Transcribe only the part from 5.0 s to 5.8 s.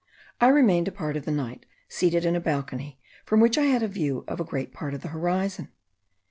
the horizon.